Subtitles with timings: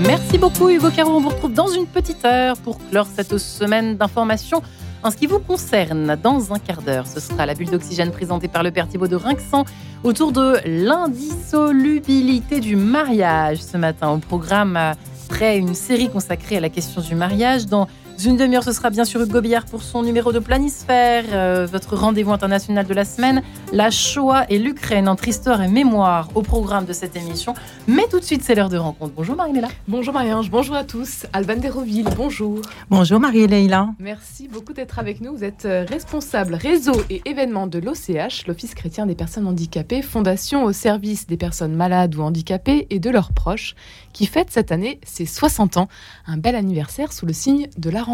[0.00, 1.12] Merci beaucoup Hugo Caro.
[1.12, 4.60] On vous retrouve dans une petite heure pour clore cette semaine d'informations
[5.04, 6.16] en ce qui vous concerne.
[6.20, 9.14] Dans un quart d'heure, ce sera la bulle d'oxygène présentée par le père Thibault de
[9.14, 9.66] Rinxan
[10.02, 14.10] autour de l'indissolubilité du mariage ce matin.
[14.10, 17.86] Au programme, après une série consacrée à la question du mariage dans
[18.24, 21.96] une demi-heure, ce sera bien sûr Hugo Billard pour son numéro de Planisphère, euh, votre
[21.96, 26.84] rendez-vous international de la semaine, la Shoah et l'Ukraine entre histoire et mémoire au programme
[26.84, 27.54] de cette émission.
[27.88, 29.12] Mais tout de suite, c'est l'heure de rencontre.
[29.16, 29.68] Bonjour Marie-Léla.
[29.88, 31.26] Bonjour Marie-Ange, bonjour à tous.
[31.32, 32.60] Alban Deroville, bonjour.
[32.90, 33.88] Bonjour Marie-Léla.
[33.98, 35.34] Merci beaucoup d'être avec nous.
[35.34, 40.64] Vous êtes euh, responsable réseau et événements de l'OCH, l'Office chrétien des personnes handicapées, fondation
[40.64, 43.74] au service des personnes malades ou handicapées et de leurs proches,
[44.12, 45.88] qui fête cette année ses 60 ans.
[46.26, 48.11] Un bel anniversaire sous le signe de la rencontre.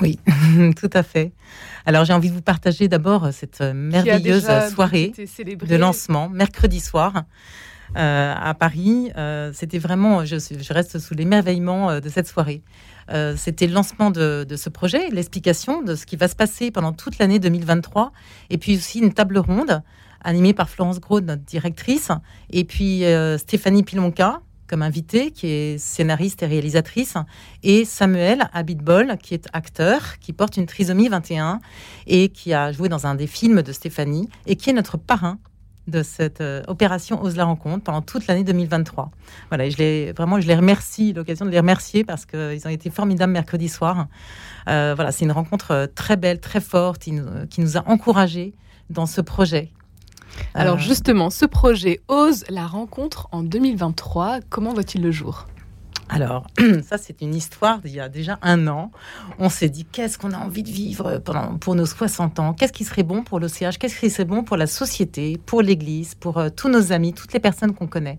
[0.00, 0.18] Oui,
[0.76, 1.32] tout à fait.
[1.84, 7.24] Alors j'ai envie de vous partager d'abord cette merveilleuse soirée de lancement, mercredi soir.
[7.96, 12.62] Euh, à Paris, euh, c'était vraiment, je, je, reste sous l'émerveillement euh, de cette soirée.
[13.36, 16.92] c'était le lancement de, de ce projet, l'explication de ce qui va se passer pendant
[16.92, 18.12] toute l'année 2023,
[18.50, 19.82] et puis aussi une table ronde
[20.22, 22.12] animée par Florence Gros, notre directrice,
[22.50, 23.02] et puis
[23.38, 27.16] Stéphanie Pilonka, comme invité, qui est scénariste et réalisatrice,
[27.64, 31.60] et Samuel Abitbol, qui est acteur, qui porte une trisomie 21
[32.06, 35.38] et qui a joué dans un des films de Stéphanie et qui est notre parrain
[35.88, 39.10] de cette euh, opération Ose la rencontre pendant toute l'année 2023.
[39.48, 42.90] Voilà, je les vraiment je les remercie, l'occasion de les remercier parce qu'ils ont été
[42.90, 44.06] formidables mercredi soir.
[44.68, 47.82] Euh, voilà, c'est une rencontre euh, très belle, très forte, qui nous, qui nous a
[47.88, 48.54] encouragés
[48.88, 49.72] dans ce projet
[50.54, 55.46] alors euh, justement, ce projet Ose la rencontre en 2023, comment va-t-il le jour?
[56.12, 56.44] Alors,
[56.82, 58.90] ça, c'est une histoire d'il y a déjà un an.
[59.38, 62.52] On s'est dit, qu'est-ce qu'on a envie de vivre pendant, pour nos 60 ans?
[62.52, 66.16] Qu'est-ce qui serait bon pour l'OCH Qu'est-ce qui serait bon pour la société, pour l'Église,
[66.16, 68.18] pour euh, tous nos amis, toutes les personnes qu'on connaît?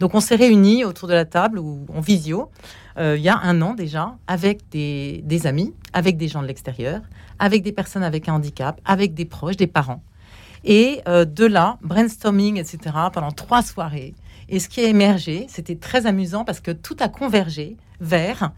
[0.00, 2.50] Donc, on s'est réunis autour de la table ou en visio,
[2.96, 6.46] euh, il y a un an déjà, avec des, des amis, avec des gens de
[6.46, 7.02] l'extérieur,
[7.38, 10.02] avec des personnes avec un handicap, avec des proches, des parents.
[10.66, 12.78] Et euh, de là, brainstorming, etc.,
[13.12, 14.14] pendant trois soirées.
[14.48, 18.52] Et ce qui a émergé, c'était très amusant parce que tout a convergé vers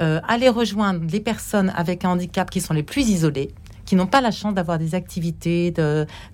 [0.00, 3.52] euh, aller rejoindre les personnes avec un handicap qui sont les plus isolées,
[3.84, 5.72] qui n'ont pas la chance d'avoir des activités,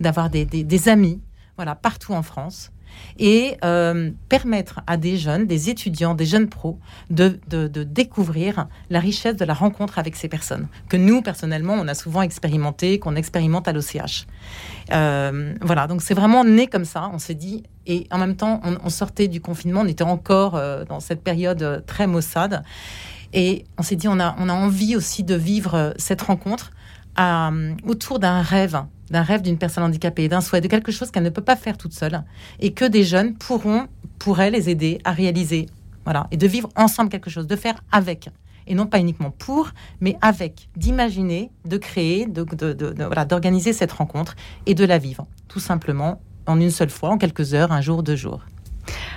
[0.00, 1.20] d'avoir des, des, amis,
[1.56, 2.70] voilà, partout en France
[3.18, 6.78] et euh, permettre à des jeunes, des étudiants, des jeunes pros
[7.10, 7.38] de,
[7.84, 12.22] découvrir la richesse de la rencontre avec ces personnes que nous, personnellement, on a souvent
[12.22, 14.26] expérimenté, qu'on expérimente à l'OCH.
[14.92, 17.10] Euh, voilà, donc c'est vraiment né comme ça.
[17.12, 20.84] On s'est dit, et en même temps, on, sortait du confinement, on était encore euh,
[20.84, 22.62] dans cette période très maussade.
[23.32, 26.70] Et on s'est dit, on a, on a envie aussi de vivre cette rencontre
[27.86, 31.30] autour d'un rêve d'un rêve d'une personne handicapée, d'un souhait, de quelque chose qu'elle ne
[31.30, 32.22] peut pas faire toute seule,
[32.60, 33.86] et que des jeunes pourront,
[34.18, 35.66] pourraient les aider à réaliser.
[36.04, 38.30] Voilà, et de vivre ensemble quelque chose, de faire avec,
[38.66, 42.44] et non pas uniquement pour, mais avec, d'imaginer, de créer, de,
[43.06, 44.34] voilà, d'organiser cette rencontre
[44.66, 48.02] et de la vivre, tout simplement, en une seule fois, en quelques heures, un jour,
[48.02, 48.40] deux jours.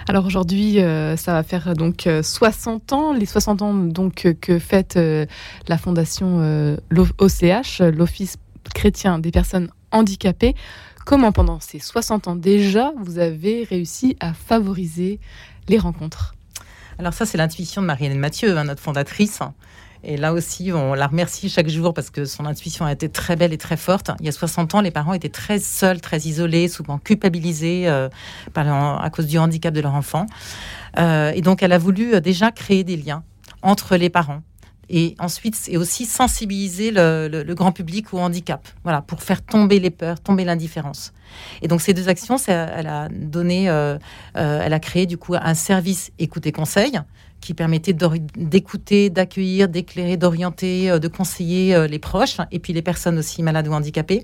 [0.08, 4.98] Alors aujourd'hui, euh, ça va faire donc 60 ans, les 60 ans donc que fête
[4.98, 5.26] euh,
[5.68, 6.40] la fondation
[6.92, 8.38] OCH, euh, l'Office
[8.74, 10.56] chrétien des personnes handicapés.
[11.06, 15.20] Comment pendant ces 60 ans déjà, vous avez réussi à favoriser
[15.68, 16.36] les rencontres?
[16.98, 19.40] Alors ça, c'est l'intuition de Marie-Hélène Mathieu, hein, notre fondatrice.
[20.04, 23.36] Et là aussi, on la remercie chaque jour parce que son intuition a été très
[23.36, 24.12] belle et très forte.
[24.20, 28.08] Il y a 60 ans, les parents étaient très seuls, très isolés, souvent culpabilisés euh,
[28.56, 30.26] à cause du handicap de leur enfant.
[30.98, 33.24] Euh, et donc, elle a voulu euh, déjà créer des liens
[33.62, 34.42] entre les parents
[34.92, 39.92] et ensuite c'est aussi sensibiliser le, grand public au handicap, voilà, pour faire tomber les
[39.92, 41.14] peurs, tomber l'indifférence.
[41.62, 43.66] Et donc ces deux actions, elle a donné,
[44.34, 47.00] elle a créé du coup un service écoute et conseil
[47.42, 53.18] qui permettait d'écouter, d'accueillir, d'éclairer, d'orienter, euh, de conseiller les proches et puis les personnes
[53.18, 54.24] aussi malades ou handicapées.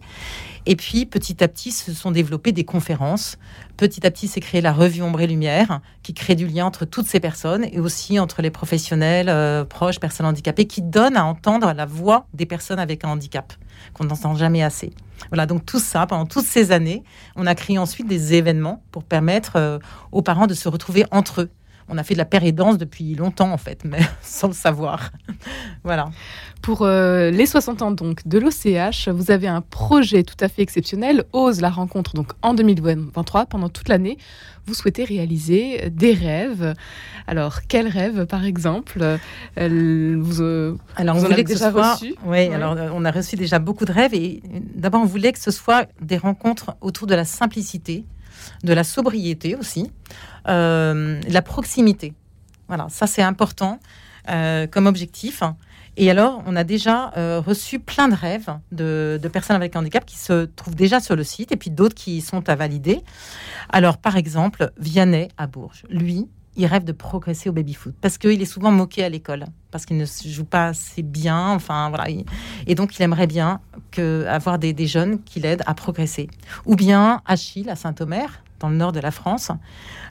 [0.67, 3.37] Et puis, petit à petit, se sont développées des conférences.
[3.77, 6.85] Petit à petit, s'est créée la revue Ombre et Lumière, qui crée du lien entre
[6.85, 11.25] toutes ces personnes et aussi entre les professionnels, euh, proches, personnes handicapées, qui donne à
[11.25, 13.53] entendre la voix des personnes avec un handicap,
[13.93, 14.91] qu'on n'entend jamais assez.
[15.29, 17.03] Voilà, donc tout ça, pendant toutes ces années,
[17.35, 19.77] on a créé ensuite des événements pour permettre euh,
[20.11, 21.49] aux parents de se retrouver entre eux
[21.87, 25.11] on a fait de la pérédance depuis longtemps en fait, mais sans le savoir.
[25.83, 26.09] voilà.
[26.61, 30.63] Pour euh, les 60 ans donc de l'OCH, vous avez un projet tout à fait
[30.63, 34.17] exceptionnel, Ose la rencontre donc en 2023 pendant toute l'année.
[34.65, 36.73] Vous souhaitez réaliser des rêves.
[37.27, 38.99] Alors quels rêves par exemple
[39.59, 42.15] euh, vous, euh, Alors on voulait que déjà ce soit, reçu?
[42.25, 44.41] Oui, alors on a reçu déjà beaucoup de rêves et
[44.73, 48.05] d'abord on voulait que ce soit des rencontres autour de la simplicité
[48.63, 49.91] de la sobriété aussi,
[50.47, 52.13] euh, la proximité.
[52.67, 53.79] Voilà, ça c'est important
[54.29, 55.43] euh, comme objectif.
[55.97, 60.05] Et alors, on a déjà euh, reçu plein de rêves de, de, personnes avec handicap
[60.05, 63.01] qui se trouvent déjà sur le site et puis d'autres qui sont à valider.
[63.69, 68.41] Alors, par exemple, Vianney à Bourges, lui, il rêve de progresser au baby-foot parce qu'il
[68.41, 71.49] est souvent moqué à l'école parce qu'il ne joue pas assez bien.
[71.49, 72.05] Enfin, voilà.
[72.65, 73.59] Et donc, il aimerait bien
[73.91, 76.29] que, avoir des, des jeunes qui l'aident à progresser.
[76.65, 79.51] Ou bien Achille à Saint-Omer, dans le nord de la France.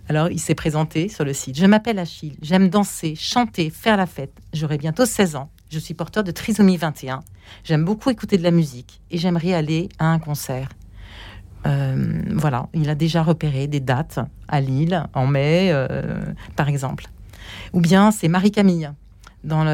[0.09, 1.57] Alors, il s'est présenté sur le site.
[1.57, 2.37] Je m'appelle Achille.
[2.43, 4.35] J'aime danser, chanter, faire la fête.
[4.53, 5.49] J'aurai bientôt 16 ans.
[5.71, 7.21] Je suis porteur de trisomie 21.
[7.65, 10.69] J'aime beaucoup écouter de la musique et j'aimerais aller à un concert.
[11.67, 14.19] Euh, voilà, il a déjà repéré des dates
[14.49, 16.25] à Lille en mai, euh,
[16.57, 17.07] par exemple.
[17.73, 18.91] Ou bien c'est Marie-Camille
[19.45, 19.65] dans,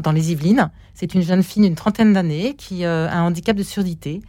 [0.00, 0.70] dans, les Yvelines.
[0.94, 4.22] C'est une jeune fille d'une trentaine d'années qui euh, a un handicap de surdité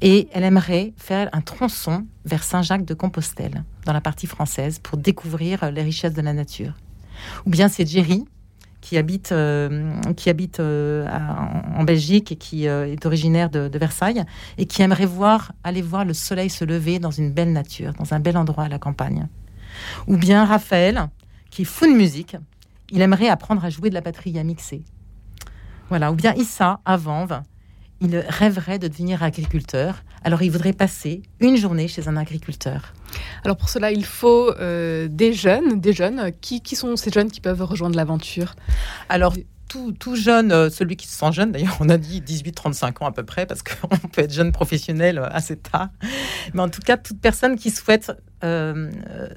[0.00, 4.98] et elle aimerait faire un tronçon vers Saint-Jacques de Compostelle, dans la partie française, pour
[4.98, 6.74] découvrir les richesses de la nature.
[7.46, 8.24] Ou bien c'est Jerry
[8.82, 11.06] qui habite, euh, qui habite euh,
[11.74, 14.24] en Belgique et qui euh, est originaire de, Versailles
[14.58, 18.12] et qui aimerait voir, aller voir le soleil se lever dans une belle nature, dans
[18.12, 19.28] un bel endroit à la campagne.
[20.08, 21.08] Ou bien Raphaël,
[21.50, 22.36] qui est fou de musique,
[22.90, 24.82] il aimerait apprendre à jouer de la batterie à mixer.
[25.88, 26.10] Voilà.
[26.12, 27.40] Ou bien Issa, à Vanves,
[28.00, 30.02] il rêverait de devenir agriculteur.
[30.24, 32.94] Alors il voudrait passer une journée chez un agriculteur.
[33.44, 36.32] Alors pour cela, il faut euh, des jeunes, des jeunes.
[36.40, 38.54] Qui, qui sont ces jeunes qui peuvent rejoindre l'aventure?
[39.08, 39.34] Alors
[39.98, 43.12] tout, jeune, euh, celui qui se sent jeune, d'ailleurs, on a dit 18-35 ans à
[43.12, 45.88] peu près, parce qu'on peut être jeune professionnel euh, assez tard.
[46.54, 48.12] Mais en tout cas, toute personne qui souhaite
[48.44, 48.90] euh,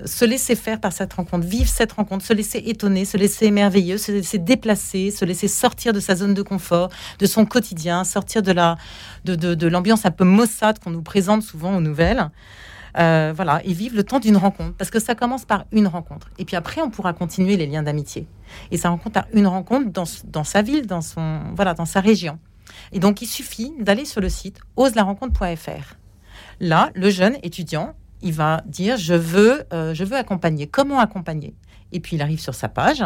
[0.05, 3.97] se laisser faire par cette rencontre, vivre cette rencontre, se laisser étonner, se laisser émerveiller,
[3.97, 6.89] se laisser déplacer, se laisser sortir de sa zone de confort,
[7.19, 8.77] de son quotidien, sortir de la
[9.23, 12.29] de, de l'ambiance un peu maussade qu'on nous présente souvent aux nouvelles.
[12.97, 14.73] Euh, voilà, et vivre le temps d'une rencontre.
[14.77, 16.29] Parce que ça commence par une rencontre.
[16.37, 18.27] Et puis après, on pourra continuer les liens d'amitié.
[18.71, 21.99] Et ça rencontre à une rencontre dans, dans, sa ville, dans, son, voilà, dans sa
[21.99, 22.39] région.
[22.93, 25.95] Et donc, il suffit d'aller sur le site oselarencontre.fr.
[26.61, 30.67] Là, le jeune étudiant, il va dire je veux, euh, je veux accompagner.
[30.67, 31.53] Comment accompagner?
[31.91, 33.03] Et puis, il arrive sur sa page.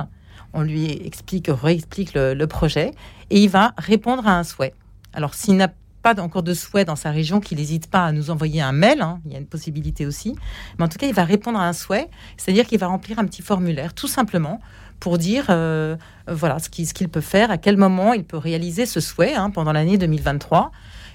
[0.53, 2.91] On lui explique, réexplique le, le projet
[3.29, 4.73] et il va répondre à un souhait.
[5.13, 5.69] Alors, s'il n'a
[6.01, 9.01] pas encore de souhait dans sa région, qu'il n'hésite pas à nous envoyer un mail.
[9.01, 9.19] Hein.
[9.25, 10.35] il y a une possibilité aussi.
[10.77, 13.25] Mais en tout cas, il va répondre à un souhait, c'est-à-dire qu'il va remplir un
[13.25, 14.59] petit formulaire, tout simplement,
[14.99, 15.95] pour dire euh,
[16.27, 19.71] voilà ce qu'il peut faire, à quel moment il peut réaliser ce souhait hein, pendant
[19.71, 20.71] l'année 2023.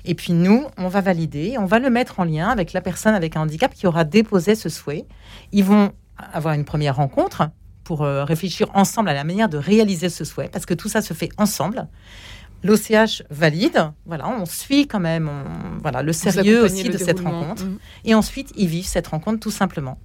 [0.07, 3.15] Et puis nous, on va valider, on va le mettre en lien avec la personne
[3.15, 5.07] avec un handicap qui aura déposé ce souhait.
[5.53, 5.93] Ils vont
[6.33, 7.49] avoir une première rencontre
[7.85, 11.03] pour euh, réfléchir ensemble à la manière de réaliser ce souhait, parce que tout ça
[11.03, 11.87] se fait ensemble.
[12.65, 15.31] L'OCH valide, voilà, on suit quand même
[15.83, 17.65] voilà, le sérieux aussi de cette rencontre.
[17.65, 17.79] Mm.
[18.07, 19.99] Et ensuite, ils vivent cette rencontre tout simplement.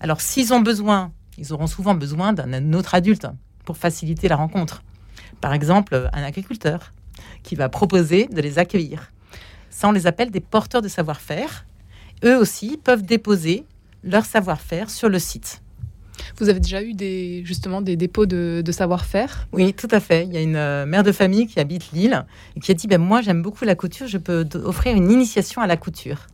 [0.00, 3.26] Alors, s'ils ont besoin, ils auront souvent besoin d'un autre adulte
[3.64, 4.82] pour faciliter la rencontre.
[5.42, 6.94] Par exemple, un agriculteur
[7.42, 9.12] qui va proposer de les accueillir.
[9.68, 11.66] Ça, on les appelle des porteurs de savoir-faire.
[12.24, 13.66] Eux aussi peuvent déposer
[14.02, 15.60] leur savoir-faire sur le site.
[16.38, 20.24] Vous avez déjà eu des, justement des dépôts de, savoir-faire Oui, tout à fait.
[20.26, 22.24] Il y a une euh, mère de famille qui habite Lille
[22.56, 25.62] et qui a dit ben, Moi, j'aime beaucoup la couture, je peux offrir une initiation
[25.62, 26.26] à la couture.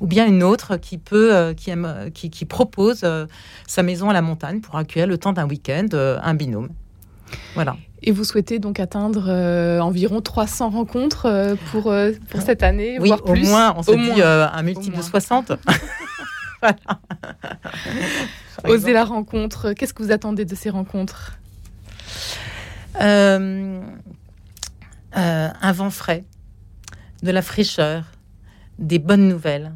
[0.00, 3.04] Ou bien une autre qui, peut, euh, qui, aime, euh, qui, propose
[3.66, 6.70] sa maison à la montagne pour accueillir le temps d'un week-end un binôme.
[7.54, 7.76] Voilà.
[8.02, 9.30] Et vous souhaitez donc atteindre
[9.80, 11.94] environ 300 rencontres pour,
[12.28, 15.52] pour cette année, oui, voire au moins, on se dit un multiple de 60.
[16.64, 17.00] voilà.
[18.64, 21.38] Oser la rencontre, qu'est-ce que vous attendez de ces rencontres?
[23.00, 23.82] Euh,
[25.16, 26.24] euh, Un vent frais,
[27.22, 28.04] de la fraîcheur,
[28.78, 29.72] des bonnes nouvelles,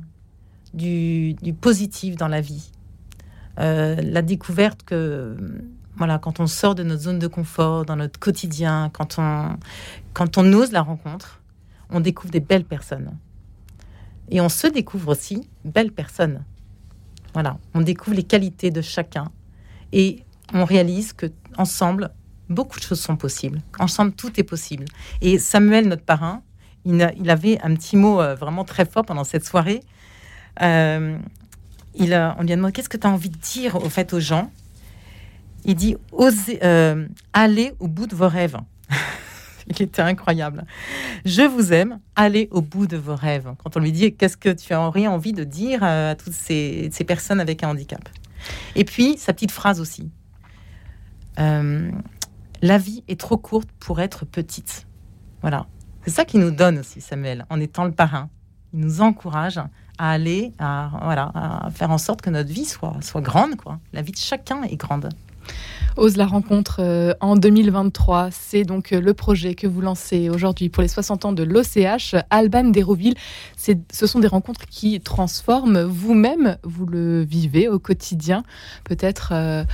[0.72, 2.70] du, positif dans la vie.
[3.58, 5.36] Euh, la découverte que
[5.96, 9.56] voilà, quand on sort de notre zone de confort, dans notre quotidien, quand on,
[10.14, 11.42] quand on ose la rencontre,
[11.90, 13.10] on découvre des belles personnes.
[14.30, 16.44] Et on se découvre aussi belles personnes.
[17.38, 19.30] Voilà, on découvre les qualités de chacun
[19.92, 21.26] et on réalise que
[21.56, 22.10] ensemble,
[22.48, 23.62] beaucoup de choses sont possibles.
[23.78, 24.86] Ensemble, tout est possible.
[25.20, 26.42] Et Samuel, notre parrain,
[26.84, 29.84] il, avait un petit mot euh, vraiment très fort pendant cette soirée.
[30.62, 31.16] Euh,
[31.94, 34.18] il on lui a demandé qu'est-ce que tu as envie de dire au fait aux
[34.18, 34.50] gens?
[35.64, 38.56] Il dit osez, euh, allez au bout de vos rêves.
[39.78, 40.64] il était incroyable.
[41.24, 43.52] Je vous aime, allez au bout de vos rêves.
[43.62, 47.40] Quand on lui dit qu'est-ce que tu as envie de dire à toutes ces, personnes
[47.40, 48.08] avec un handicap?
[48.74, 50.10] Et puis, sa petite phrase aussi.
[51.38, 51.90] Euh,
[52.62, 54.86] la vie est trop courte pour être petite.
[55.40, 55.66] Voilà.
[56.04, 58.30] C'est ça qui nous donne aussi, Samuel, en étant le parrain.
[58.72, 59.58] Il nous encourage
[59.98, 63.56] à aller, à, voilà, à faire en sorte que notre vie soit, soit grande.
[63.56, 63.78] Quoi.
[63.92, 65.08] La vie de chacun est grande.
[65.98, 68.28] Ose la rencontre euh, en 2023.
[68.30, 72.14] C'est donc euh, le projet que vous lancez aujourd'hui pour les 60 ans de l'OCH.
[72.30, 73.14] Alban d'Hérouville,
[73.56, 75.82] ce sont des rencontres qui transforment.
[75.82, 78.44] Vous-même, vous le vivez au quotidien.
[78.84, 79.64] Peut-être euh,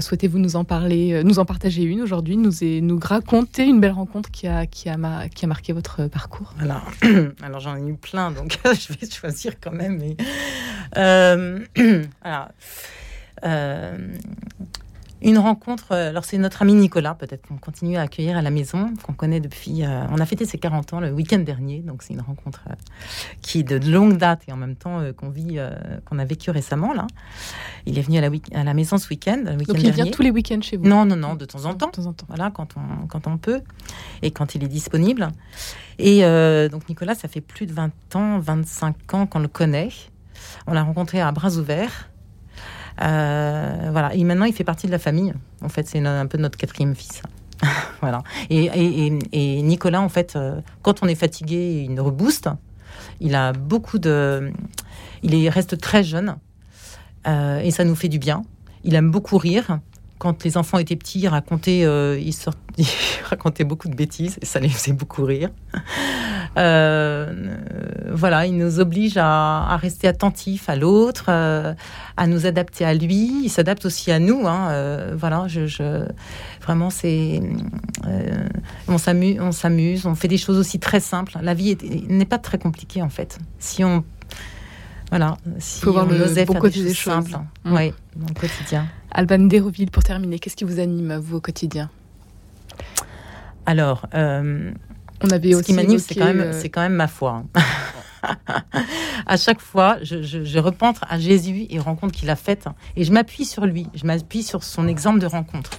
[0.00, 4.30] souhaitez-vous nous en parler, nous en partager une aujourd'hui, nous, nous raconter une belle rencontre
[4.30, 6.54] qui a, qui a, marqué votre parcours.
[6.60, 6.90] Alors,
[7.42, 10.00] alors j'en ai eu plein, donc je vais choisir quand même.
[12.22, 12.48] Alors,
[15.24, 18.50] une rencontre, euh, alors c'est notre ami Nicolas, peut-être qu'on continue à accueillir à la
[18.50, 19.82] maison, qu'on connaît depuis.
[19.82, 22.74] Euh, on a fêté ses 40 ans le week-end dernier, donc c'est une rencontre euh,
[23.40, 25.58] qui est de longue date et en même temps qu'on vit,
[26.04, 27.06] qu'on a vécu récemment là.
[27.86, 29.44] Il est venu à la, à la maison ce week-end.
[29.58, 30.86] Week donc il vient tous les week-ends chez vous?
[30.86, 31.86] Non, non, non, de temps en temps.
[31.86, 32.26] De temps en temps.
[32.28, 33.62] Voilà, quand on, quand on peut
[34.22, 35.28] et quand il est disponible.
[35.98, 36.20] Et
[36.68, 39.88] donc Nicolas, ça fait plus de 20 ans, 25 ans qu'on le connaît.
[40.66, 42.10] On l'a rencontré à bras ouverts.
[43.02, 44.14] Euh, voilà.
[44.14, 45.34] Et maintenant, il fait partie de la famille.
[45.62, 47.22] En fait, c'est un peu notre quatrième fils.
[48.00, 48.22] voilà.
[48.50, 52.48] Et, Nicolas, en fait, euh, quand on est fatigué, il nous rebooste.
[53.20, 54.52] Il a beaucoup de.
[55.22, 56.36] Il reste très jeune.
[57.26, 58.42] Euh, et ça nous fait du bien.
[58.84, 59.78] Il aime beaucoup rire
[60.18, 62.18] quand les enfants étaient petits, ils racontaient, euh,
[63.66, 65.50] beaucoup de bêtises et ça les faisait beaucoup rire.
[66.56, 67.56] Euh,
[68.12, 71.74] voilà, il nous oblige à, rester attentifs à l'autre, euh,
[72.16, 73.44] à nous adapter à lui.
[73.44, 74.46] Il s'adapte aussi à nous.
[74.46, 76.06] Hein, voilà, je,
[76.62, 77.42] vraiment, c'est
[78.88, 81.38] on s'amuse, on s'amuse, on fait des choses aussi très simples.
[81.42, 81.76] La vie
[82.08, 83.38] n'est pas très compliquée en fait.
[83.58, 84.04] Si on
[85.10, 87.12] voilà, si faut voir le beau côté des choses.
[87.12, 87.72] Simples, mm.
[87.72, 88.86] oui, dans le quotidien.
[89.12, 91.88] Alban Déroville, pour terminer, qu'est-ce qui vous anime, vous, au quotidien?
[93.64, 94.72] Alors, euh,
[95.22, 97.44] On avait ce qui m'anime, c'est quand, même, euh, c'est quand même ma foi.
[97.54, 98.34] Hein.
[99.26, 102.66] à chaque fois, je, je, repense à Jésus et rencontre qu'il a faite.
[102.96, 105.70] Et je m'appuie sur lui, je m'appuie sur son exemple de rencontre.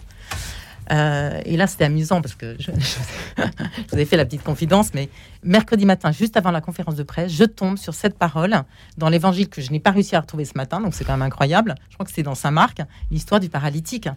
[0.91, 2.71] Euh, et là, c'était amusant parce que je,
[3.91, 5.09] vous ai fait la petite confidence, mais
[5.43, 8.55] mercredi matin, juste avant la conférence de presse, je tombe sur cette parole
[8.97, 11.23] dans l'évangile que je n'ai pas réussi à retrouver ce matin, donc c'est quand même
[11.23, 11.75] incroyable.
[11.89, 14.09] Je crois que c'est dans Saint-Marc, l'histoire du paralytique,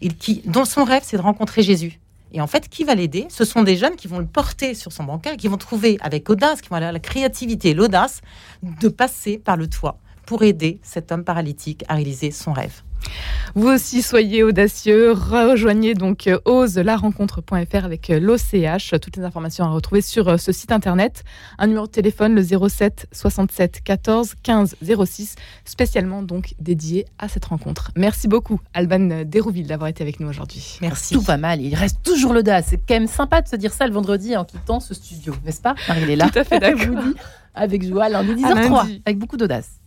[0.00, 2.00] et qui, dont son rêve, c'est de rencontrer Jésus.
[2.32, 3.26] Et en fait, qui va l'aider?
[3.28, 6.28] Ce sont des jeunes qui vont le porter sur son bancaire, qui vont trouver avec
[6.28, 8.20] audace, qui vont avoir la créativité l'audace
[8.62, 12.82] de passer par le toit pour aider cet homme paralytique à réaliser son rêve.
[13.54, 15.12] Vous aussi, soyez audacieux.
[15.12, 19.00] Rejoignez donc euh, oselarencontre.fr avec euh, l'OCH.
[19.00, 21.24] Toutes les informations à retrouver sur euh, ce site internet.
[21.58, 24.76] Un numéro de téléphone, le 07 67 14 15
[25.06, 27.92] 06, spécialement donc dédié à cette rencontre.
[27.96, 30.76] Merci beaucoup, Alban Dérouville, d'avoir été avec nous aujourd'hui.
[30.82, 31.14] Merci.
[31.14, 31.62] Tout va mal.
[31.62, 32.66] Il reste toujours l'audace.
[32.68, 35.62] C'est quand même sympa de se dire ça le vendredi en quittant ce studio, n'est-ce
[35.62, 35.74] pas?
[35.88, 36.28] Marie est là.
[36.28, 37.04] Tout à fait d'accord.
[37.54, 39.80] avec joie, lundi 10h03, avec beaucoup d'audace.